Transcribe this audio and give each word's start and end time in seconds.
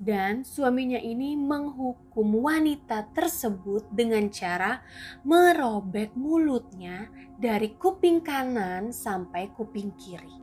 dan 0.00 0.48
suaminya 0.48 0.96
ini 0.96 1.36
menghukum 1.36 2.40
wanita 2.40 3.12
tersebut 3.12 3.84
dengan 3.92 4.32
cara 4.32 4.80
merobek 5.28 6.16
mulutnya 6.16 7.12
dari 7.36 7.76
kuping 7.76 8.24
kanan 8.24 8.96
sampai 8.96 9.52
kuping 9.52 9.92
kiri. 10.00 10.40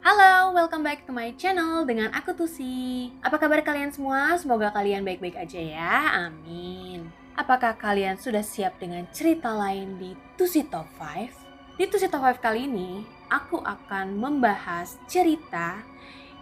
Halo, 0.00 0.56
welcome 0.56 0.80
back 0.80 1.04
to 1.04 1.12
my 1.12 1.28
channel 1.36 1.84
dengan 1.84 2.08
aku 2.16 2.32
Tusi. 2.32 3.12
Apa 3.20 3.36
kabar 3.36 3.60
kalian 3.60 3.92
semua? 3.92 4.32
Semoga 4.40 4.72
kalian 4.72 5.04
baik-baik 5.04 5.36
aja 5.36 5.60
ya. 5.60 6.24
Amin. 6.24 7.25
Apakah 7.36 7.76
kalian 7.76 8.16
sudah 8.16 8.40
siap 8.40 8.80
dengan 8.80 9.04
cerita 9.12 9.52
lain 9.52 10.00
di 10.00 10.16
Tusi 10.40 10.64
Top 10.64 10.88
5? 10.96 11.76
Di 11.76 11.84
Tusi 11.84 12.08
Top 12.08 12.24
5 12.24 12.40
kali 12.40 12.64
ini, 12.64 13.04
aku 13.28 13.60
akan 13.60 14.16
membahas 14.16 14.96
cerita 15.04 15.84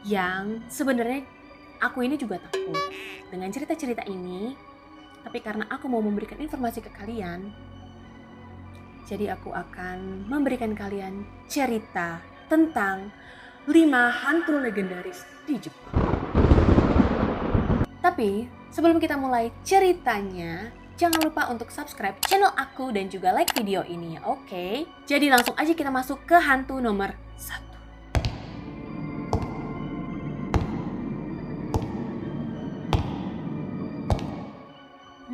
yang 0.07 0.63
sebenarnya 0.71 1.27
aku 1.83 2.07
ini 2.07 2.15
juga 2.15 2.39
takut. 2.47 2.79
Dengan 3.27 3.51
cerita-cerita 3.51 4.07
ini, 4.07 4.55
tapi 5.27 5.43
karena 5.43 5.67
aku 5.67 5.91
mau 5.91 5.99
memberikan 5.99 6.39
informasi 6.39 6.79
ke 6.79 6.95
kalian, 6.95 7.51
jadi 9.11 9.35
aku 9.35 9.51
akan 9.51 10.31
memberikan 10.31 10.79
kalian 10.79 11.27
cerita 11.51 12.23
tentang 12.47 13.11
5 13.67 13.75
hantu 14.15 14.63
legendaris 14.63 15.27
di 15.43 15.59
Jepang. 15.59 15.91
Tapi 17.99 18.47
sebelum 18.71 19.03
kita 19.03 19.19
mulai 19.19 19.51
ceritanya, 19.67 20.84
jangan 20.95 21.27
lupa 21.27 21.51
untuk 21.51 21.75
subscribe 21.75 22.15
channel 22.23 22.55
aku 22.55 22.95
dan 22.95 23.11
juga 23.11 23.35
like 23.35 23.51
video 23.51 23.83
ini 23.83 24.15
ya, 24.19 24.21
oke? 24.23 24.47
Okay? 24.47 24.87
Jadi 25.11 25.27
langsung 25.27 25.59
aja 25.59 25.75
kita 25.75 25.91
masuk 25.91 26.23
ke 26.23 26.39
hantu 26.39 26.79
nomor 26.79 27.19
1. 27.39 27.75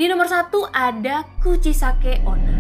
Di 0.01 0.09
nomor 0.09 0.25
satu 0.25 0.65
ada 0.73 1.29
Kuchisake 1.45 2.25
Onna. 2.25 2.57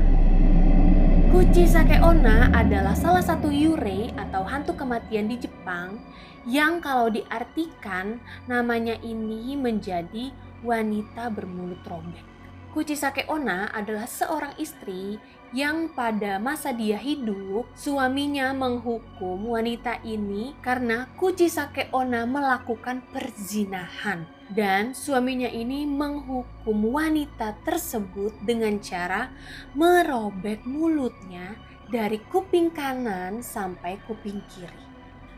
Kuchisake 1.32 1.96
Onna 2.04 2.52
adalah 2.52 2.92
salah 2.92 3.24
satu 3.24 3.48
yurei 3.48 4.12
atau 4.12 4.44
hantu 4.44 4.76
kematian 4.76 5.24
di 5.24 5.40
Jepang 5.40 5.96
yang 6.44 6.84
kalau 6.84 7.08
diartikan 7.08 8.20
namanya 8.44 9.00
ini 9.00 9.56
menjadi 9.56 10.28
wanita 10.60 11.32
bermulut 11.32 11.80
robek. 11.88 12.29
Kuchisake 12.70 13.26
Onna 13.26 13.66
adalah 13.74 14.06
seorang 14.06 14.54
istri 14.54 15.18
yang 15.50 15.90
pada 15.90 16.38
masa 16.38 16.70
dia 16.70 16.94
hidup, 16.94 17.66
suaminya 17.74 18.54
menghukum 18.54 19.50
wanita 19.50 19.98
ini 20.06 20.54
karena 20.62 21.10
Kuchisake 21.18 21.90
Onna 21.90 22.22
melakukan 22.30 23.02
perzinahan. 23.10 24.22
Dan 24.46 24.94
suaminya 24.94 25.50
ini 25.50 25.82
menghukum 25.82 26.94
wanita 26.94 27.58
tersebut 27.66 28.38
dengan 28.46 28.78
cara 28.78 29.34
merobek 29.74 30.62
mulutnya 30.62 31.58
dari 31.90 32.22
kuping 32.30 32.70
kanan 32.70 33.42
sampai 33.42 33.98
kuping 34.06 34.38
kiri. 34.54 34.86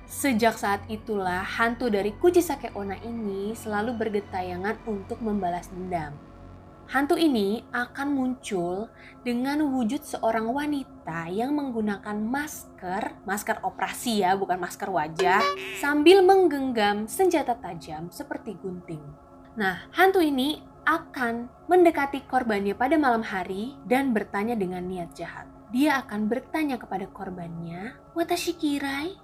Sejak 0.05 0.61
saat 0.61 0.85
itulah 0.93 1.41
hantu 1.41 1.89
dari 1.89 2.13
Kuchisake 2.13 2.77
Onna 2.77 3.01
ini 3.01 3.57
selalu 3.57 3.97
bergetayangan 3.97 4.85
untuk 4.85 5.25
membalas 5.25 5.73
dendam. 5.73 6.32
Hantu 6.93 7.17
ini 7.17 7.65
akan 7.73 8.13
muncul 8.13 8.93
dengan 9.25 9.65
wujud 9.65 10.05
seorang 10.05 10.45
wanita 10.45 11.25
yang 11.33 11.57
menggunakan 11.57 12.21
masker, 12.21 13.25
masker 13.25 13.65
operasi 13.65 14.21
ya, 14.21 14.37
bukan 14.37 14.61
masker 14.61 14.93
wajah, 14.93 15.41
sambil 15.81 16.21
menggenggam 16.21 17.09
senjata 17.09 17.57
tajam 17.57 18.13
seperti 18.13 18.61
gunting. 18.61 19.01
Nah, 19.57 19.89
hantu 19.97 20.21
ini 20.21 20.61
akan 20.85 21.49
mendekati 21.65 22.29
korbannya 22.29 22.77
pada 22.77 23.01
malam 23.01 23.25
hari 23.25 23.73
dan 23.89 24.13
bertanya 24.13 24.53
dengan 24.53 24.85
niat 24.85 25.17
jahat. 25.17 25.49
Dia 25.73 26.05
akan 26.05 26.29
bertanya 26.29 26.77
kepada 26.77 27.09
korbannya, 27.09 27.97
"Watashi 28.13 28.53
kirai?" 28.61 29.17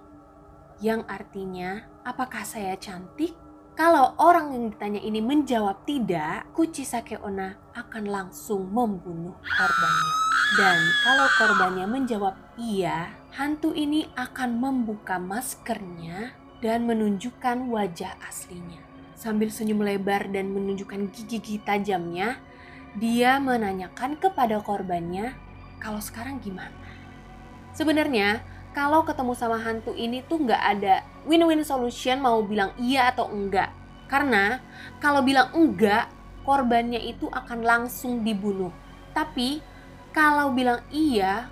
Yang 0.81 1.05
artinya, 1.05 1.85
"Apakah 2.01 2.41
saya 2.49 2.73
cantik?" 2.81 3.37
Kalau 3.79 4.11
orang 4.19 4.51
yang 4.51 4.75
ditanya 4.75 4.99
ini 4.99 5.23
menjawab 5.23 5.87
tidak, 5.87 6.51
Kuchisake 6.51 7.15
Onna 7.23 7.55
akan 7.71 8.11
langsung 8.11 8.67
membunuh 8.67 9.39
korbannya. 9.39 10.13
Dan 10.59 10.79
kalau 11.07 11.27
korbannya 11.39 11.87
menjawab 11.87 12.35
iya, 12.59 13.15
hantu 13.31 13.71
ini 13.71 14.03
akan 14.19 14.59
membuka 14.59 15.15
maskernya 15.15 16.35
dan 16.59 16.91
menunjukkan 16.91 17.71
wajah 17.71 18.19
aslinya. 18.27 18.83
Sambil 19.15 19.47
senyum 19.47 19.79
lebar 19.79 20.27
dan 20.27 20.51
menunjukkan 20.51 21.15
gigi-gigi 21.15 21.63
tajamnya, 21.63 22.35
dia 22.99 23.39
menanyakan 23.39 24.19
kepada 24.19 24.59
korbannya, 24.59 25.39
kalau 25.79 26.03
sekarang 26.03 26.43
gimana? 26.43 26.75
Sebenarnya 27.71 28.43
kalau 28.71 29.01
ketemu 29.01 29.33
sama 29.33 29.57
hantu 29.57 29.97
ini 29.97 30.21
tuh 30.25 30.45
nggak 30.45 30.63
ada 30.77 31.01
win-win 31.25 31.65
solution 31.65 32.21
mau 32.21 32.39
bilang 32.45 32.71
iya 32.77 33.09
atau 33.09 33.29
enggak. 33.29 33.73
Karena 34.09 34.61
kalau 34.97 35.21
bilang 35.21 35.53
enggak, 35.53 36.09
korbannya 36.45 37.01
itu 37.01 37.29
akan 37.29 37.61
langsung 37.61 38.25
dibunuh. 38.25 38.73
Tapi 39.13 39.61
kalau 40.09 40.49
bilang 40.53 40.81
iya, 40.89 41.49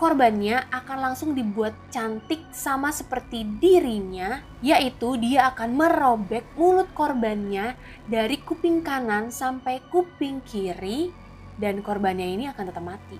korbannya 0.00 0.64
akan 0.72 0.98
langsung 1.10 1.36
dibuat 1.36 1.76
cantik 1.92 2.40
sama 2.54 2.88
seperti 2.94 3.44
dirinya, 3.44 4.40
yaitu 4.64 5.20
dia 5.20 5.52
akan 5.52 5.76
merobek 5.76 6.48
mulut 6.56 6.88
korbannya 6.96 7.76
dari 8.08 8.40
kuping 8.40 8.80
kanan 8.80 9.28
sampai 9.28 9.84
kuping 9.92 10.40
kiri, 10.46 11.12
dan 11.60 11.84
korbannya 11.84 12.24
ini 12.24 12.44
akan 12.48 12.64
tetap 12.72 12.84
mati. 12.84 13.18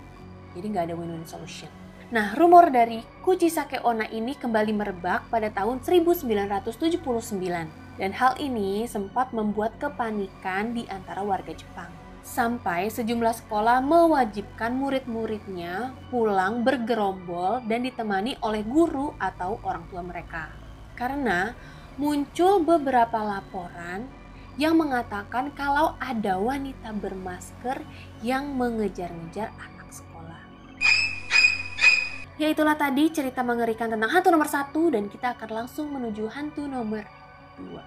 Jadi 0.57 0.65
nggak 0.65 0.85
ada 0.89 0.95
win-win 0.97 1.29
solution. 1.29 1.78
Nah, 2.09 2.33
rumor 2.41 2.73
dari 2.73 3.05
Kuchisake 3.21 3.85
Onna 3.85 4.09
ini 4.09 4.33
kembali 4.33 4.73
merebak 4.73 5.29
pada 5.29 5.53
tahun 5.53 5.85
1979 5.85 7.05
dan 8.01 8.11
hal 8.17 8.33
ini 8.41 8.89
sempat 8.89 9.37
membuat 9.37 9.77
kepanikan 9.77 10.73
di 10.73 10.89
antara 10.89 11.21
warga 11.21 11.53
Jepang. 11.53 11.93
Sampai 12.25 12.89
sejumlah 12.89 13.45
sekolah 13.45 13.85
mewajibkan 13.85 14.73
murid-muridnya 14.73 15.93
pulang 16.09 16.65
bergerombol 16.65 17.61
dan 17.69 17.85
ditemani 17.85 18.41
oleh 18.41 18.65
guru 18.65 19.13
atau 19.21 19.61
orang 19.61 19.85
tua 19.93 20.01
mereka. 20.01 20.49
Karena 20.97 21.53
muncul 22.01 22.65
beberapa 22.65 23.21
laporan 23.21 24.09
yang 24.57 24.81
mengatakan 24.81 25.53
kalau 25.53 25.93
ada 26.01 26.41
wanita 26.41 26.89
bermasker 26.89 27.85
yang 28.25 28.57
mengejar-ngejar 28.57 29.53
anak 29.61 29.78
Ya 32.39 32.55
itulah 32.55 32.79
tadi 32.79 33.11
cerita 33.11 33.43
mengerikan 33.43 33.91
tentang 33.91 34.15
hantu 34.15 34.31
nomor 34.31 34.47
satu 34.47 34.95
dan 34.95 35.11
kita 35.11 35.35
akan 35.35 35.59
langsung 35.59 35.91
menuju 35.91 36.31
hantu 36.31 36.71
nomor 36.71 37.03
dua. 37.59 37.83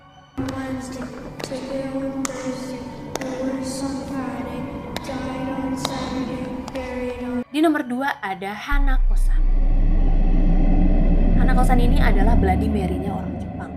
Di 7.47 7.59
nomor 7.63 7.88
dua 7.88 8.19
ada 8.19 8.51
Hanakosan. 8.51 9.39
Hanakosan 11.39 11.79
ini 11.79 12.03
adalah 12.03 12.35
Bloody 12.35 12.68
Mary-nya 12.68 13.16
orang 13.16 13.39
Jepang. 13.39 13.72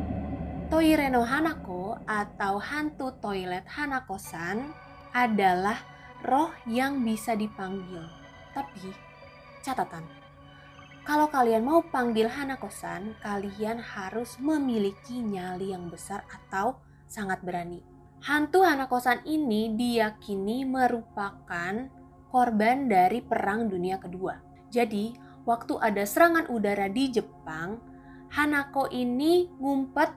Toireno 0.75 1.23
Hanako 1.23 2.03
atau 2.03 2.59
hantu 2.59 3.15
toilet 3.23 3.63
Hanakosan 3.71 4.75
adalah 5.15 5.79
roh 6.27 6.51
yang 6.67 7.07
bisa 7.07 7.39
dipanggil. 7.39 8.03
Tapi 8.51 8.91
catatan, 9.63 10.24
kalau 11.05 11.29
kalian 11.29 11.69
mau 11.69 11.85
panggil 11.85 12.33
Hanakosan, 12.33 13.13
kalian 13.21 13.77
harus 13.77 14.41
memiliki 14.41 15.21
nyali 15.21 15.77
yang 15.77 15.93
besar 15.93 16.25
atau 16.33 16.81
sangat 17.05 17.45
berani. 17.45 17.85
Hantu 18.25 18.65
Hanakosan 18.65 19.21
ini 19.29 19.77
diyakini 19.77 20.65
merupakan 20.65 21.93
korban 22.33 22.89
dari 22.89 23.21
Perang 23.21 23.69
Dunia 23.69 24.01
Kedua. 24.01 24.41
Jadi, 24.73 25.13
waktu 25.45 25.77
ada 25.77 26.09
serangan 26.09 26.49
udara 26.49 26.89
di 26.89 27.13
Jepang, 27.13 27.85
Hanako 28.33 28.89
ini 28.89 29.53
ngumpet 29.61 30.09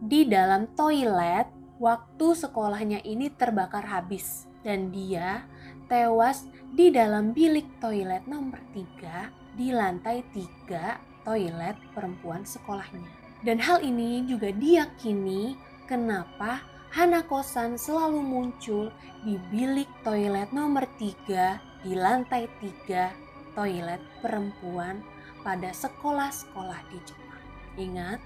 di 0.00 0.24
dalam 0.24 0.72
toilet 0.72 1.52
waktu 1.76 2.32
sekolahnya 2.32 3.04
ini 3.04 3.28
terbakar 3.28 3.84
habis. 3.84 4.48
Dan 4.64 4.88
dia 4.88 5.44
tewas 5.92 6.48
di 6.72 6.88
dalam 6.88 7.36
bilik 7.36 7.76
toilet 7.76 8.24
nomor 8.24 8.56
3 8.72 9.43
di 9.54 9.70
lantai 9.70 10.22
tiga 10.34 10.98
toilet 11.22 11.74
perempuan 11.94 12.42
sekolahnya. 12.42 13.08
Dan 13.44 13.60
hal 13.60 13.80
ini 13.80 14.24
juga 14.28 14.52
diyakini 14.52 15.56
kenapa 15.88 16.64
Hanakosan 16.94 17.74
selalu 17.74 18.22
muncul 18.22 18.94
di 19.26 19.34
bilik 19.50 19.90
toilet 20.06 20.54
nomor 20.54 20.86
tiga 20.94 21.58
di 21.82 21.98
lantai 21.98 22.46
tiga 22.62 23.10
toilet 23.58 23.98
perempuan 24.22 25.02
pada 25.42 25.74
sekolah-sekolah 25.74 26.80
di 26.94 26.98
Jepang. 27.02 27.44
Ingat, 27.74 28.22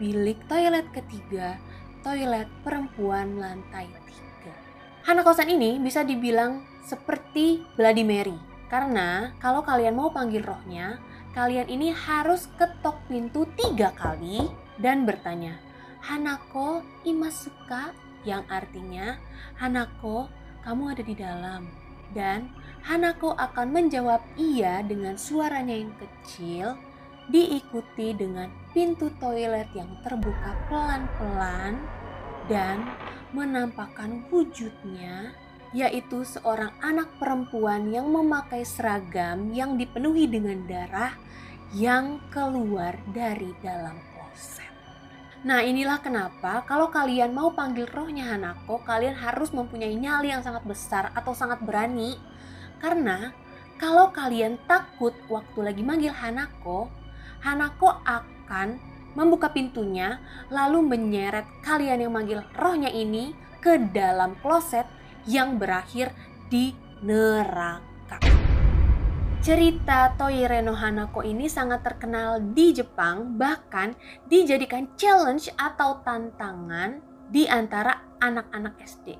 bilik 0.00 0.40
toilet 0.48 0.88
ketiga, 0.96 1.60
toilet 2.00 2.48
perempuan 2.64 3.36
lantai 3.36 3.92
tiga. 4.08 4.56
Hanakosan 5.04 5.52
ini 5.52 5.76
bisa 5.76 6.00
dibilang 6.00 6.64
seperti 6.88 7.60
Bloody 7.76 8.08
Mary. 8.08 8.47
Karena 8.68 9.32
kalau 9.40 9.64
kalian 9.64 9.96
mau 9.96 10.12
panggil 10.12 10.44
rohnya, 10.44 11.00
kalian 11.32 11.68
ini 11.72 11.88
harus 11.92 12.48
ketok 12.60 13.00
pintu 13.08 13.48
tiga 13.56 13.92
kali 13.96 14.44
dan 14.76 15.08
bertanya, 15.08 15.56
Hanako 16.04 16.84
imasuka 17.02 17.96
yang 18.22 18.44
artinya 18.52 19.16
Hanako 19.56 20.28
kamu 20.62 20.82
ada 20.92 21.02
di 21.02 21.14
dalam. 21.16 21.62
Dan 22.08 22.48
Hanako 22.88 23.36
akan 23.36 23.68
menjawab 23.68 24.20
iya 24.40 24.80
dengan 24.80 25.16
suaranya 25.20 25.76
yang 25.76 25.92
kecil 26.00 26.76
diikuti 27.28 28.16
dengan 28.16 28.48
pintu 28.72 29.12
toilet 29.20 29.68
yang 29.76 29.92
terbuka 30.00 30.56
pelan-pelan 30.72 31.76
dan 32.48 32.88
menampakkan 33.36 34.24
wujudnya 34.32 35.36
yaitu 35.76 36.24
seorang 36.24 36.72
anak 36.80 37.12
perempuan 37.20 37.92
yang 37.92 38.08
memakai 38.08 38.64
seragam 38.64 39.52
yang 39.52 39.76
dipenuhi 39.76 40.24
dengan 40.24 40.64
darah 40.64 41.12
yang 41.76 42.24
keluar 42.32 42.96
dari 43.12 43.52
dalam 43.60 44.00
kloset. 44.16 44.72
Nah 45.44 45.60
inilah 45.60 46.00
kenapa 46.00 46.64
kalau 46.64 46.88
kalian 46.88 47.36
mau 47.36 47.52
panggil 47.52 47.84
rohnya 47.84 48.32
Hanako, 48.32 48.80
kalian 48.82 49.12
harus 49.12 49.52
mempunyai 49.52 49.92
nyali 49.92 50.32
yang 50.32 50.40
sangat 50.40 50.64
besar 50.64 51.12
atau 51.12 51.36
sangat 51.36 51.60
berani. 51.60 52.16
Karena 52.80 53.36
kalau 53.76 54.10
kalian 54.10 54.56
takut 54.64 55.12
waktu 55.28 55.58
lagi 55.60 55.82
manggil 55.84 56.10
Hanako, 56.16 56.88
Hanako 57.44 58.00
akan 58.02 58.80
membuka 59.12 59.52
pintunya 59.52 60.18
lalu 60.48 60.80
menyeret 60.80 61.44
kalian 61.60 62.08
yang 62.08 62.12
manggil 62.16 62.40
rohnya 62.56 62.88
ini 62.88 63.36
ke 63.60 63.76
dalam 63.92 64.38
kloset 64.40 64.86
yang 65.28 65.60
berakhir 65.60 66.16
di 66.48 66.72
neraka. 67.04 68.16
Cerita 69.38 70.16
Toire 70.18 70.64
no 70.64 70.74
Hanako 70.74 71.22
ini 71.22 71.46
sangat 71.46 71.84
terkenal 71.84 72.42
di 72.42 72.74
Jepang, 72.74 73.38
bahkan 73.38 73.94
dijadikan 74.26 74.90
challenge 74.98 75.52
atau 75.54 76.02
tantangan 76.02 76.98
di 77.28 77.46
antara 77.46 78.02
anak-anak 78.18 78.80
SD. 78.82 79.14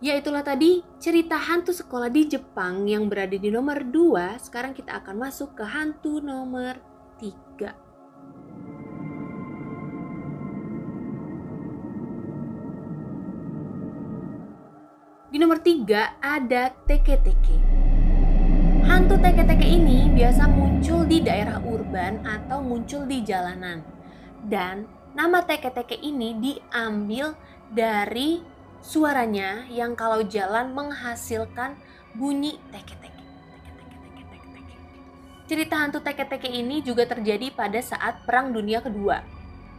Yaitulah 0.00 0.40
tadi 0.40 0.80
cerita 0.96 1.36
hantu 1.36 1.76
sekolah 1.76 2.08
di 2.08 2.24
Jepang 2.24 2.88
yang 2.88 3.04
berada 3.06 3.36
di 3.36 3.52
nomor 3.52 3.84
2. 3.84 4.40
Sekarang 4.40 4.72
kita 4.72 4.96
akan 5.04 5.28
masuk 5.28 5.60
ke 5.60 5.64
hantu 5.68 6.24
nomor 6.24 6.80
3. 7.20 7.89
Nomor 15.40 15.64
tiga 15.64 16.20
ada 16.20 16.68
teke-teke. 16.84 17.56
Hantu 18.84 19.16
teke-teke 19.16 19.64
ini 19.64 20.12
biasa 20.12 20.44
muncul 20.44 21.08
di 21.08 21.24
daerah 21.24 21.64
urban 21.64 22.20
atau 22.28 22.60
muncul 22.60 23.08
di 23.08 23.24
jalanan. 23.24 23.80
Dan 24.44 24.84
nama 25.16 25.40
teke-teke 25.40 25.96
ini 25.96 26.36
diambil 26.36 27.32
dari 27.72 28.44
suaranya 28.84 29.64
yang 29.72 29.96
kalau 29.96 30.20
jalan 30.28 30.76
menghasilkan 30.76 31.72
bunyi 32.20 32.60
teke-teke. 32.68 33.24
Cerita 35.48 35.80
hantu 35.80 36.04
teke-teke 36.04 36.52
ini 36.52 36.84
juga 36.84 37.08
terjadi 37.08 37.48
pada 37.48 37.80
saat 37.80 38.28
Perang 38.28 38.52
Dunia 38.52 38.84
Kedua, 38.84 39.24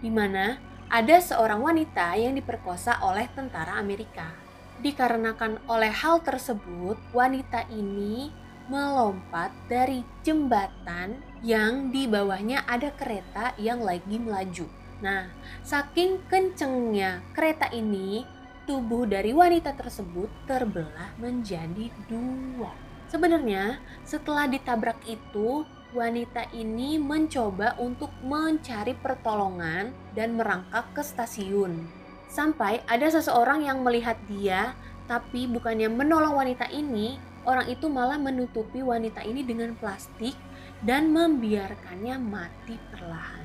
di 0.02 0.10
mana 0.10 0.57
ada 0.90 1.22
seorang 1.22 1.62
wanita 1.62 2.18
yang 2.18 2.34
diperkosa 2.34 2.98
oleh 3.06 3.30
tentara 3.38 3.78
Amerika. 3.78 4.41
Dikarenakan 4.81 5.62
oleh 5.69 5.94
hal 5.94 6.25
tersebut, 6.25 6.98
wanita 7.13 7.69
ini 7.69 8.33
melompat 8.66 9.54
dari 9.69 10.01
jembatan 10.25 11.22
yang 11.45 11.94
di 11.94 12.10
bawahnya 12.10 12.66
ada 12.66 12.89
kereta 12.98 13.54
yang 13.62 13.86
lagi 13.86 14.18
melaju. 14.18 14.66
Nah, 15.06 15.30
saking 15.62 16.25
kencengnya 16.25 17.22
kereta 17.38 17.69
ini, 17.69 18.25
tubuh 18.66 19.06
dari 19.06 19.38
wanita 19.38 19.78
tersebut 19.78 20.30
terbelah 20.50 21.13
menjadi 21.22 21.94
dua. 22.10 22.74
Sebenarnya, 23.06 23.78
setelah 24.01 24.50
ditabrak 24.50 24.98
itu, 25.06 25.62
wanita 25.94 26.50
ini 26.57 26.98
mencoba 26.98 27.78
untuk 27.78 28.10
mencari 28.25 28.98
pertolongan 28.98 29.94
dan 30.18 30.33
merangkak 30.33 30.89
ke 30.98 31.06
stasiun. 31.06 32.00
Sampai 32.31 32.80
ada 32.88 33.12
seseorang 33.12 33.68
yang 33.68 33.83
melihat 33.83 34.16
dia, 34.31 34.72
tapi 35.04 35.51
bukannya 35.51 35.92
menolong 35.92 36.39
wanita 36.39 36.72
ini, 36.72 37.19
orang 37.44 37.68
itu 37.68 37.92
malah 37.92 38.16
menutupi 38.16 38.80
wanita 38.80 39.19
ini 39.28 39.44
dengan 39.44 39.75
plastik 39.75 40.39
dan 40.80 41.12
membiarkannya 41.12 42.16
mati 42.24 42.80
perlahan. 42.88 43.44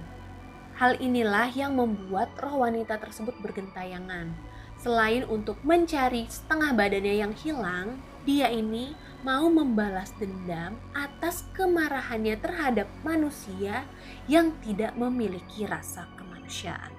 Hal 0.79 1.03
inilah 1.03 1.51
yang 1.51 1.75
membuat 1.75 2.31
roh 2.39 2.63
wanita 2.63 3.03
tersebut 3.03 3.35
bergentayangan. 3.43 4.31
Selain 4.79 5.27
untuk 5.27 5.59
mencari 5.67 6.31
setengah 6.31 6.71
badannya 6.71 7.27
yang 7.27 7.35
hilang, 7.35 7.99
dia 8.23 8.47
ini 8.55 8.95
mau 9.27 9.51
membalas 9.51 10.15
dendam 10.15 10.79
atas 10.95 11.43
kemarahannya 11.59 12.39
terhadap 12.39 12.87
manusia 13.03 13.83
yang 14.31 14.55
tidak 14.63 14.95
memiliki 14.95 15.67
rasa 15.67 16.07
kemanusiaan. 16.15 16.93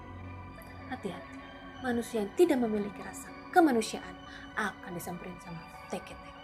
Hati-hati 0.91 1.36
manusia 1.83 2.23
yang 2.23 2.31
tidak 2.37 2.57
memiliki 2.61 2.99
rasa 3.01 3.29
kemanusiaan 3.51 4.15
akan 4.57 4.91
disamperin 4.93 5.37
sama 5.41 5.61
teke-teke. 5.93 6.37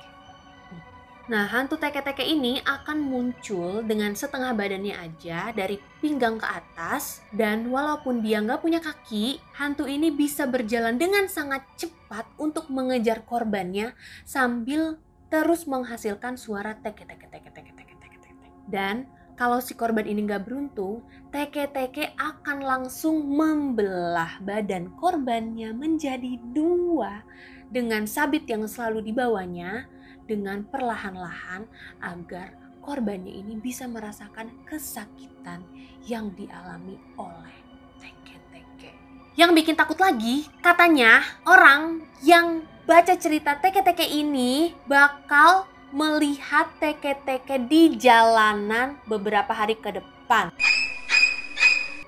Nah, 1.24 1.48
hantu 1.48 1.80
teke-teke 1.80 2.20
ini 2.20 2.60
akan 2.68 3.00
muncul 3.00 3.80
dengan 3.88 4.12
setengah 4.12 4.52
badannya 4.52 4.92
aja 4.92 5.56
dari 5.56 5.80
pinggang 6.04 6.36
ke 6.36 6.44
atas 6.44 7.24
dan 7.32 7.72
walaupun 7.72 8.20
dia 8.20 8.44
nggak 8.44 8.60
punya 8.60 8.84
kaki, 8.84 9.40
hantu 9.56 9.88
ini 9.88 10.12
bisa 10.12 10.44
berjalan 10.44 11.00
dengan 11.00 11.32
sangat 11.32 11.64
cepat 11.80 12.28
untuk 12.36 12.68
mengejar 12.68 13.24
korbannya 13.24 13.96
sambil 14.28 15.00
terus 15.32 15.64
menghasilkan 15.64 16.36
suara 16.36 16.76
teke-teke 16.84 17.32
teke-teke 17.32 17.72
teke-teke 17.72 18.18
teke. 18.20 18.50
Dan 18.68 19.08
kalau 19.34 19.58
si 19.58 19.74
korban 19.74 20.06
ini 20.06 20.30
nggak 20.30 20.46
beruntung, 20.46 21.02
teke-teke 21.34 22.14
akan 22.22 22.62
langsung 22.62 23.26
membelah 23.26 24.38
badan 24.46 24.94
korbannya 25.02 25.74
menjadi 25.74 26.38
dua 26.54 27.26
dengan 27.74 28.06
sabit 28.06 28.46
yang 28.46 28.70
selalu 28.70 29.10
dibawanya 29.10 29.90
dengan 30.30 30.62
perlahan-lahan 30.70 31.66
agar 32.06 32.54
korbannya 32.86 33.34
ini 33.34 33.58
bisa 33.58 33.90
merasakan 33.90 34.54
kesakitan 34.70 35.66
yang 36.06 36.30
dialami 36.38 37.02
oleh 37.18 37.58
teke-teke. 37.98 38.94
Yang 39.34 39.52
bikin 39.58 39.74
takut 39.74 39.98
lagi, 39.98 40.46
katanya 40.62 41.26
orang 41.50 42.06
yang 42.22 42.70
baca 42.86 43.18
cerita 43.18 43.58
teke-teke 43.58 44.06
ini 44.06 44.78
bakal 44.86 45.66
melihat 45.94 46.74
teke-teke 46.82 47.70
di 47.70 47.94
jalanan 48.02 48.98
beberapa 49.06 49.54
hari 49.54 49.78
ke 49.78 49.94
depan. 49.94 50.50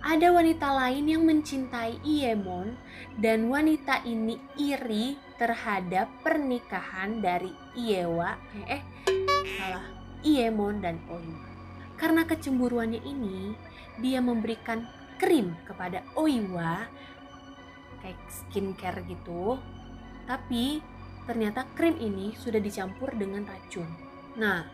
ada 0.03 0.31
wanita 0.31 0.69
lain 0.75 1.05
yang 1.11 1.23
mencintai 1.27 2.01
Iemon 2.03 2.75
dan 3.19 3.51
wanita 3.51 4.03
ini 4.07 4.39
iri 4.59 5.19
terhadap 5.39 6.11
pernikahan 6.23 7.23
dari 7.23 7.51
Iewa 7.79 8.35
eh, 8.67 8.79
eh 8.79 8.83
salah 9.59 9.87
Iemon 10.23 10.83
dan 10.83 10.99
Oiwa. 11.07 11.47
Karena 11.99 12.23
kecemburuannya 12.23 13.03
ini, 13.03 13.55
dia 13.99 14.23
memberikan 14.23 14.87
krim 15.19 15.59
kepada 15.67 16.07
Oiwa 16.15 16.87
kayak 18.03 18.19
skincare 18.29 19.05
gitu. 19.07 19.59
Tapi 20.29 20.81
ternyata 21.29 21.69
krim 21.77 21.97
ini 22.01 22.33
sudah 22.37 22.61
dicampur 22.61 23.13
dengan 23.17 23.45
racun. 23.45 23.89
Nah, 24.41 24.65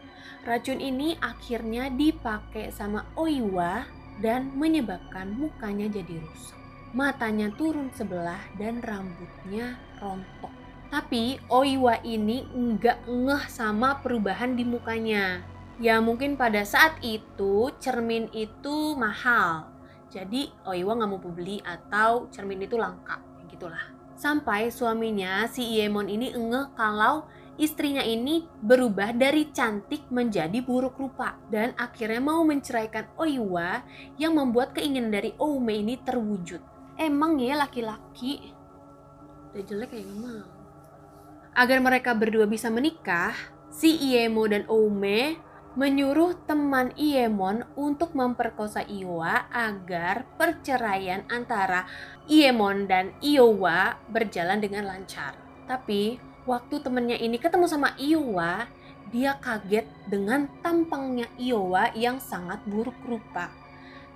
racun 0.46 0.78
ini 0.78 1.18
akhirnya 1.18 1.90
dipakai 1.90 2.70
sama 2.70 3.08
Oiwa 3.18 3.86
dan 4.22 4.54
menyebabkan 4.54 5.34
mukanya 5.34 5.90
jadi 5.90 6.22
rusak. 6.22 6.58
Matanya 6.94 7.50
turun 7.58 7.90
sebelah 7.90 8.38
dan 8.54 8.78
rambutnya 8.78 9.74
rontok. 9.98 10.52
Tapi 10.94 11.42
Oiwa 11.50 11.98
ini 12.06 12.46
nggak 12.46 13.10
ngeh 13.10 13.44
sama 13.50 13.98
perubahan 13.98 14.54
di 14.54 14.62
mukanya. 14.62 15.42
Ya 15.82 15.98
mungkin 15.98 16.38
pada 16.38 16.62
saat 16.62 17.02
itu 17.02 17.74
cermin 17.82 18.30
itu 18.30 18.94
mahal. 18.94 19.73
Jadi 20.14 20.46
Oiwa 20.70 20.94
nggak 20.94 21.10
mau 21.10 21.18
beli 21.18 21.58
atau 21.66 22.30
cermin 22.30 22.62
itu 22.62 22.78
langka. 22.78 23.18
Gitulah. 23.50 23.82
Sampai 24.14 24.70
suaminya 24.70 25.50
si 25.50 25.66
Iemon 25.74 26.06
ini 26.06 26.30
ngeh 26.30 26.78
kalau 26.78 27.26
istrinya 27.58 28.02
ini 28.06 28.46
berubah 28.62 29.10
dari 29.10 29.50
cantik 29.50 30.06
menjadi 30.14 30.62
buruk 30.62 30.94
rupa 31.02 31.34
dan 31.50 31.74
akhirnya 31.74 32.22
mau 32.22 32.46
menceraikan 32.46 33.10
Oiwa 33.18 33.82
yang 34.14 34.38
membuat 34.38 34.70
keinginan 34.78 35.10
dari 35.10 35.34
Oume 35.42 35.74
ini 35.82 35.98
terwujud. 35.98 36.62
Emang 36.94 37.42
ya 37.42 37.58
laki-laki 37.58 38.54
udah 39.50 39.62
jelek 39.66 39.90
kayak 39.94 40.14
mau. 40.14 40.46
Agar 41.54 41.78
mereka 41.78 42.10
berdua 42.14 42.50
bisa 42.50 42.66
menikah, 42.66 43.34
si 43.70 43.94
Iemo 43.98 44.46
dan 44.50 44.66
Oume 44.66 45.38
menyuruh 45.74 46.38
teman 46.46 46.94
Iemon 46.94 47.66
untuk 47.74 48.14
memperkosa 48.14 48.86
Iwa 48.86 49.50
agar 49.50 50.22
perceraian 50.38 51.26
antara 51.26 51.90
Iemon 52.30 52.86
dan 52.86 53.10
Iowa 53.18 53.98
berjalan 54.06 54.62
dengan 54.62 54.86
lancar. 54.86 55.34
Tapi 55.66 56.22
waktu 56.46 56.78
temennya 56.78 57.18
ini 57.18 57.42
ketemu 57.42 57.66
sama 57.66 57.90
Iowa, 57.98 58.70
dia 59.10 59.34
kaget 59.42 59.86
dengan 60.06 60.46
tampangnya 60.62 61.26
Iowa 61.34 61.90
yang 61.98 62.22
sangat 62.22 62.62
buruk 62.70 62.96
rupa. 63.02 63.50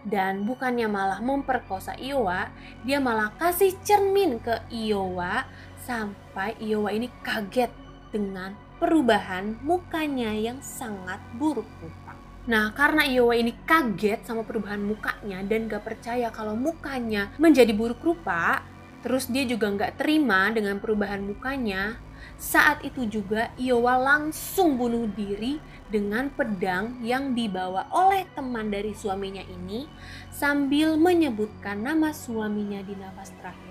Dan 0.06 0.46
bukannya 0.46 0.86
malah 0.86 1.18
memperkosa 1.18 1.98
Iowa, 1.98 2.54
dia 2.86 3.02
malah 3.02 3.34
kasih 3.34 3.74
cermin 3.82 4.38
ke 4.38 4.62
Iowa 4.70 5.42
sampai 5.82 6.54
Iowa 6.62 6.94
ini 6.94 7.10
kaget 7.26 7.74
dengan 8.14 8.67
perubahan 8.78 9.58
mukanya 9.62 10.30
yang 10.34 10.62
sangat 10.62 11.18
buruk 11.34 11.66
rupa. 11.82 12.14
Nah, 12.48 12.72
karena 12.72 13.04
Iowa 13.04 13.36
ini 13.36 13.52
kaget 13.68 14.24
sama 14.24 14.40
perubahan 14.40 14.80
mukanya 14.80 15.44
dan 15.44 15.68
gak 15.68 15.84
percaya 15.84 16.32
kalau 16.32 16.56
mukanya 16.56 17.28
menjadi 17.36 17.76
buruk 17.76 18.00
rupa, 18.00 18.64
terus 19.04 19.28
dia 19.28 19.44
juga 19.44 19.68
gak 19.68 20.00
terima 20.00 20.48
dengan 20.48 20.80
perubahan 20.80 21.20
mukanya, 21.20 22.00
saat 22.38 22.86
itu 22.86 23.04
juga 23.04 23.52
Iowa 23.60 24.00
langsung 24.00 24.80
bunuh 24.80 25.10
diri 25.12 25.60
dengan 25.90 26.32
pedang 26.32 27.02
yang 27.04 27.36
dibawa 27.36 27.90
oleh 27.90 28.24
teman 28.32 28.72
dari 28.72 28.96
suaminya 28.96 29.42
ini 29.42 29.84
sambil 30.32 30.94
menyebutkan 30.96 31.84
nama 31.84 32.14
suaminya 32.14 32.80
di 32.80 32.94
nafas 32.96 33.34
terakhirnya. 33.36 33.67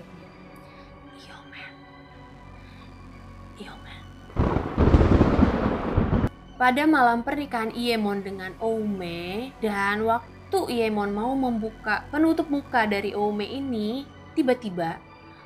Pada 6.58 6.90
malam 6.90 7.22
pernikahan 7.22 7.70
Iemon 7.70 8.26
dengan 8.26 8.50
Oume 8.58 9.54
dan 9.62 10.02
waktu 10.02 10.58
Iemon 10.66 11.14
mau 11.14 11.30
membuka 11.38 12.02
penutup 12.10 12.50
muka 12.50 12.82
dari 12.82 13.14
Oume 13.14 13.46
ini, 13.46 14.02
tiba-tiba 14.34 14.98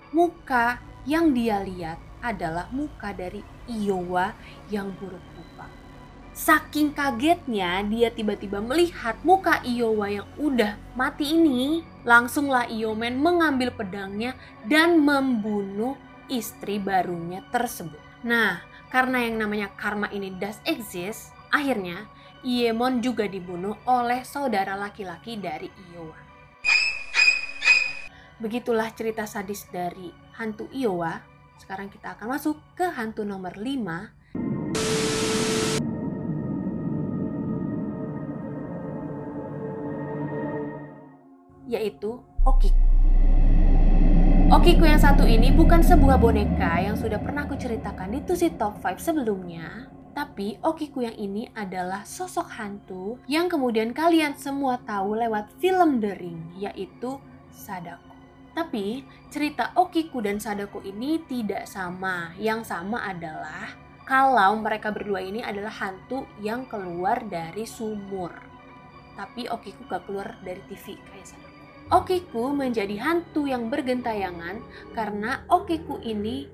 muka 0.08 0.80
yang 1.04 1.36
dia 1.36 1.60
lihat 1.60 2.00
adalah 2.24 2.72
muka 2.72 3.12
dari 3.12 3.44
Iowa 3.68 4.32
yang 4.72 4.88
buruk 4.96 5.20
rupa. 5.36 5.68
Saking 6.32 6.96
kagetnya 6.96 7.84
dia 7.84 8.08
tiba-tiba 8.08 8.64
melihat 8.64 9.20
muka 9.20 9.60
Iowa 9.68 10.08
yang 10.08 10.28
udah 10.40 10.80
mati 10.96 11.36
ini, 11.36 11.84
langsunglah 12.08 12.72
Iomen 12.72 13.20
mengambil 13.20 13.68
pedangnya 13.68 14.32
dan 14.64 14.96
membunuh 15.04 15.92
istri 16.32 16.80
barunya 16.80 17.44
tersebut. 17.52 18.00
Nah, 18.24 18.71
karena 18.92 19.24
yang 19.24 19.40
namanya 19.40 19.72
karma 19.72 20.12
ini 20.12 20.28
does 20.36 20.60
exist, 20.68 21.32
akhirnya 21.48 22.04
Iemon 22.44 23.00
juga 23.00 23.24
dibunuh 23.24 23.80
oleh 23.88 24.20
saudara 24.20 24.76
laki-laki 24.76 25.40
dari 25.40 25.72
Iowa. 25.96 26.20
Begitulah 28.36 28.92
cerita 28.92 29.24
sadis 29.24 29.64
dari 29.72 30.12
hantu 30.36 30.68
Iowa 30.76 31.16
sekarang 31.56 31.88
kita 31.88 32.18
akan 32.18 32.36
masuk 32.36 32.60
ke 32.76 32.84
hantu 32.84 33.24
nomor 33.24 33.56
5 33.56 34.12
yaitu 41.70 42.20
Okiku. 42.44 42.91
Okiku 44.52 44.84
yang 44.84 45.00
satu 45.00 45.24
ini 45.24 45.48
bukan 45.48 45.80
sebuah 45.80 46.20
boneka 46.20 46.76
yang 46.76 46.92
sudah 46.92 47.16
pernah 47.16 47.48
aku 47.48 47.56
ceritakan 47.56 48.12
di 48.12 48.20
Tusi 48.20 48.52
Top 48.52 48.84
5 48.84 49.00
sebelumnya, 49.00 49.88
tapi 50.12 50.60
Okiku 50.60 51.00
yang 51.00 51.16
ini 51.16 51.48
adalah 51.56 52.04
sosok 52.04 52.52
hantu 52.60 53.16
yang 53.24 53.48
kemudian 53.48 53.96
kalian 53.96 54.36
semua 54.36 54.76
tahu 54.84 55.16
lewat 55.16 55.56
film 55.56 56.04
The 56.04 56.12
Ring, 56.20 56.52
yaitu 56.60 57.16
Sadako. 57.48 58.12
Tapi 58.52 59.08
cerita 59.32 59.72
Okiku 59.72 60.20
dan 60.20 60.36
Sadako 60.36 60.84
ini 60.84 61.24
tidak 61.24 61.64
sama. 61.64 62.36
Yang 62.36 62.76
sama 62.76 63.08
adalah 63.08 63.72
kalau 64.04 64.60
mereka 64.60 64.92
berdua 64.92 65.24
ini 65.24 65.40
adalah 65.40 65.72
hantu 65.80 66.28
yang 66.44 66.68
keluar 66.68 67.24
dari 67.24 67.64
sumur. 67.64 68.36
Tapi 69.16 69.48
Okiku 69.48 69.88
gak 69.88 70.04
keluar 70.04 70.36
dari 70.44 70.60
TV 70.68 71.00
kayak 71.08 71.24
Sadako. 71.24 71.51
Okiku 71.90 72.54
menjadi 72.54 73.00
hantu 73.00 73.50
yang 73.50 73.66
bergentayangan 73.72 74.62
karena 74.94 75.42
Okiku 75.50 75.98
ini 76.04 76.46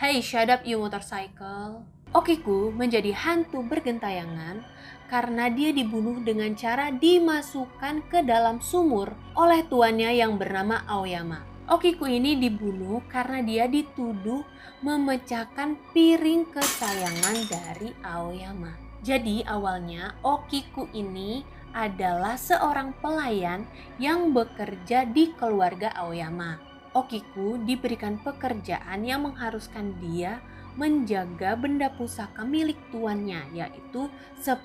Hey, 0.00 0.24
shut 0.24 0.48
up 0.48 0.64
you 0.64 0.80
motorcycle. 0.80 1.84
Okiku 2.10 2.72
menjadi 2.72 3.14
hantu 3.14 3.62
bergentayangan 3.62 4.64
karena 5.06 5.46
dia 5.46 5.70
dibunuh 5.70 6.18
dengan 6.24 6.56
cara 6.58 6.90
dimasukkan 6.90 8.08
ke 8.10 8.24
dalam 8.26 8.58
sumur 8.58 9.14
oleh 9.38 9.62
tuannya 9.68 10.18
yang 10.18 10.34
bernama 10.40 10.82
Aoyama. 10.88 11.46
Okiku 11.70 12.10
ini 12.10 12.34
dibunuh 12.34 12.98
karena 13.06 13.46
dia 13.46 13.70
dituduh 13.70 14.42
memecahkan 14.82 15.78
piring 15.94 16.50
kesayangan 16.50 17.36
dari 17.46 17.94
Aoyama. 18.02 18.74
Jadi 19.06 19.46
awalnya 19.46 20.18
Okiku 20.26 20.90
ini 20.90 21.46
adalah 21.72 22.34
seorang 22.34 22.94
pelayan 22.98 23.66
yang 24.02 24.34
bekerja 24.34 25.06
di 25.08 25.30
keluarga 25.38 25.94
Aoyama. 25.94 26.58
Okiku 26.90 27.62
diberikan 27.62 28.18
pekerjaan 28.18 29.06
yang 29.06 29.22
mengharuskan 29.22 29.94
dia 30.02 30.42
menjaga 30.74 31.54
benda 31.54 31.90
pusaka 31.94 32.42
milik 32.42 32.78
tuannya 32.90 33.46
yaitu 33.54 34.10
10 34.42 34.58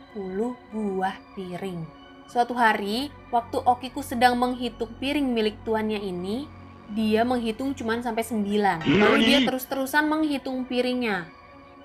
buah 0.73 1.15
piring. 1.37 1.85
Suatu 2.25 2.57
hari, 2.57 3.13
waktu 3.29 3.61
Okiku 3.61 4.01
sedang 4.01 4.33
menghitung 4.33 4.89
piring 4.97 5.29
milik 5.29 5.61
tuannya 5.61 6.01
ini, 6.01 6.49
dia 6.89 7.21
menghitung 7.21 7.77
cuma 7.77 7.97
sampai 8.01 8.25
9. 8.25 8.85
Lalu 8.85 9.17
dia 9.21 9.39
terus-terusan 9.45 10.09
menghitung 10.09 10.65
piringnya. 10.65 11.29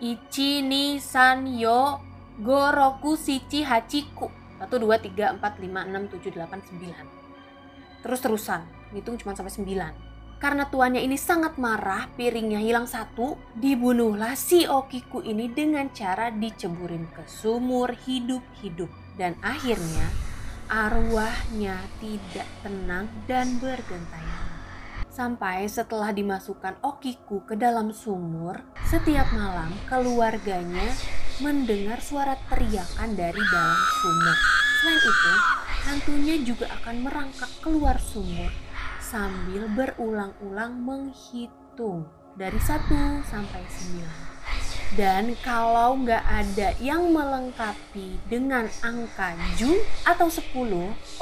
Ichi, 0.01 0.65
ni, 0.65 0.97
san, 0.97 1.45
yo, 1.45 2.01
goroku, 2.41 3.21
shichi, 3.21 3.61
hachiku. 3.61 4.33
1, 4.61 4.69
2, 4.69 4.85
3, 4.85 5.41
4, 5.41 5.41
5, 5.41 5.89
6, 5.89 6.13
7, 6.21 6.37
8, 6.37 6.61
9. 6.77 8.05
Terus-terusan, 8.05 8.61
ngitung 8.93 9.17
cuma 9.17 9.33
sampai 9.33 9.53
9. 9.57 10.11
Karena 10.41 10.65
tuannya 10.65 11.05
ini 11.05 11.21
sangat 11.21 11.61
marah, 11.61 12.09
piringnya 12.17 12.65
hilang 12.65 12.89
satu, 12.89 13.37
dibunuhlah 13.57 14.33
si 14.37 14.65
Okiku 14.65 15.21
ini 15.21 15.53
dengan 15.53 15.93
cara 15.93 16.33
diceburin 16.33 17.09
ke 17.13 17.29
sumur 17.29 17.93
hidup-hidup. 17.93 18.89
Dan 19.21 19.37
akhirnya 19.45 20.09
arwahnya 20.73 21.77
tidak 22.01 22.49
tenang 22.65 23.05
dan 23.29 23.61
bergentayangan. 23.61 24.49
Sampai 25.13 25.69
setelah 25.69 26.09
dimasukkan 26.09 26.81
Okiku 26.81 27.45
ke 27.45 27.53
dalam 27.53 27.93
sumur, 27.93 28.65
setiap 28.89 29.29
malam 29.37 29.77
keluarganya 29.93 30.89
mendengar 31.41 31.99
suara 32.05 32.37
teriakan 32.53 33.17
dari 33.17 33.43
dalam 33.49 33.81
sumur. 34.01 34.37
Selain 34.81 35.01
itu, 35.01 35.33
hantunya 35.89 36.37
juga 36.45 36.67
akan 36.81 36.97
merangkak 37.05 37.49
keluar 37.65 37.97
sumur 37.97 38.53
sambil 39.01 39.65
berulang-ulang 39.73 40.77
menghitung 40.81 42.05
dari 42.37 42.61
1 42.61 43.25
sampai 43.25 43.63
9. 43.65 44.40
Dan 44.99 45.39
kalau 45.47 45.95
nggak 46.03 46.25
ada 46.27 46.75
yang 46.83 47.15
melengkapi 47.15 48.19
dengan 48.27 48.67
angka 48.83 49.39
Ju 49.55 49.79
atau 50.03 50.27
10, 50.27 50.51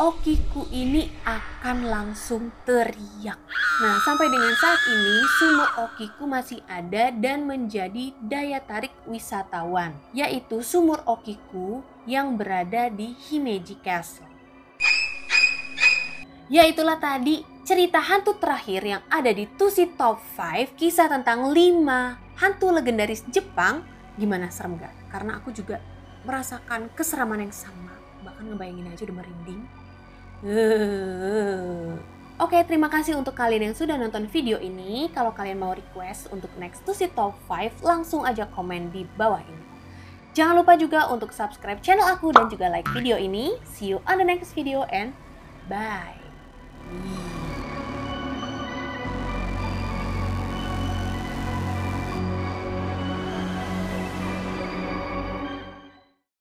Okiku 0.00 0.64
ini 0.72 1.12
akan 1.28 1.84
langsung 1.84 2.48
teriak. 2.64 3.36
Nah, 3.84 3.96
sampai 4.08 4.32
dengan 4.32 4.56
saat 4.56 4.80
ini 4.88 5.16
sumur 5.36 5.68
Okiku 5.84 6.24
masih 6.24 6.64
ada 6.64 7.12
dan 7.12 7.44
menjadi 7.44 8.16
daya 8.24 8.64
tarik 8.64 8.96
wisatawan, 9.04 9.92
yaitu 10.16 10.64
sumur 10.64 11.04
Okiku 11.04 11.84
yang 12.08 12.40
berada 12.40 12.88
di 12.88 13.12
Himeji 13.28 13.76
Castle. 13.84 14.24
Ya 16.48 16.64
itulah 16.64 16.96
tadi 16.96 17.44
cerita 17.68 18.00
hantu 18.00 18.32
terakhir 18.40 18.80
yang 18.80 19.02
ada 19.12 19.28
di 19.28 19.44
Tusi 19.44 19.84
Top 19.92 20.16
5 20.32 20.72
kisah 20.72 21.12
tentang 21.12 21.52
5 21.52 22.27
hantu 22.38 22.70
legendaris 22.70 23.26
Jepang 23.28 23.84
gimana 24.18 24.50
serem 24.50 24.78
gak? 24.78 24.94
Karena 25.10 25.38
aku 25.38 25.54
juga 25.54 25.82
merasakan 26.26 26.90
keseraman 26.94 27.46
yang 27.46 27.54
sama. 27.54 27.94
Bahkan 28.26 28.50
ngebayangin 28.50 28.90
aja 28.90 29.02
udah 29.06 29.16
merinding. 29.22 29.60
Uh. 30.42 31.98
Oke, 32.38 32.54
terima 32.62 32.86
kasih 32.86 33.18
untuk 33.18 33.34
kalian 33.34 33.70
yang 33.70 33.74
sudah 33.74 33.98
nonton 33.98 34.30
video 34.30 34.62
ini. 34.62 35.10
Kalau 35.10 35.34
kalian 35.34 35.58
mau 35.58 35.74
request 35.74 36.30
untuk 36.30 36.50
next 36.54 36.86
to 36.86 36.94
see 36.94 37.10
top 37.10 37.34
5, 37.50 37.82
langsung 37.82 38.22
aja 38.22 38.46
komen 38.46 38.94
di 38.94 39.02
bawah 39.18 39.42
ini. 39.42 39.64
Jangan 40.38 40.54
lupa 40.62 40.78
juga 40.78 41.10
untuk 41.10 41.34
subscribe 41.34 41.82
channel 41.82 42.06
aku 42.06 42.30
dan 42.30 42.46
juga 42.46 42.70
like 42.70 42.86
video 42.94 43.18
ini. 43.18 43.58
See 43.66 43.90
you 43.90 43.98
on 44.06 44.22
the 44.22 44.26
next 44.26 44.54
video 44.54 44.86
and 44.94 45.10
bye. 45.66 46.14